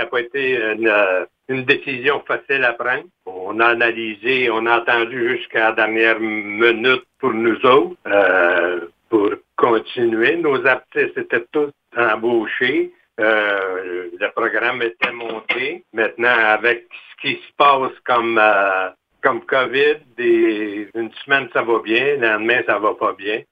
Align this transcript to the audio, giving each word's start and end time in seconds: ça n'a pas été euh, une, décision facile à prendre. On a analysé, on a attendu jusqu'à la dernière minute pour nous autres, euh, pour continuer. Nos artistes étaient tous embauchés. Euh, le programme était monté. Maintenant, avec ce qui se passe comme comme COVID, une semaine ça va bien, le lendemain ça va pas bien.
ça 0.00 0.04
n'a 0.04 0.10
pas 0.10 0.20
été 0.20 0.56
euh, 0.56 1.26
une, 1.48 1.64
décision 1.64 2.22
facile 2.26 2.64
à 2.64 2.72
prendre. 2.72 3.04
On 3.26 3.60
a 3.60 3.66
analysé, 3.66 4.48
on 4.50 4.64
a 4.64 4.76
attendu 4.76 5.36
jusqu'à 5.36 5.70
la 5.70 5.72
dernière 5.72 6.18
minute 6.18 7.04
pour 7.18 7.34
nous 7.34 7.56
autres, 7.66 7.96
euh, 8.06 8.86
pour 9.10 9.30
continuer. 9.56 10.36
Nos 10.36 10.64
artistes 10.66 11.18
étaient 11.18 11.44
tous 11.52 11.70
embauchés. 11.96 12.92
Euh, 13.20 14.08
le 14.18 14.30
programme 14.34 14.80
était 14.80 15.12
monté. 15.12 15.84
Maintenant, 15.92 16.38
avec 16.46 16.86
ce 16.90 17.28
qui 17.28 17.34
se 17.34 17.52
passe 17.58 17.92
comme 18.06 18.40
comme 19.22 19.44
COVID, 19.44 19.98
une 20.16 21.10
semaine 21.24 21.46
ça 21.52 21.60
va 21.60 21.80
bien, 21.80 22.16
le 22.16 22.26
lendemain 22.26 22.62
ça 22.66 22.78
va 22.78 22.94
pas 22.94 23.12
bien. 23.12 23.42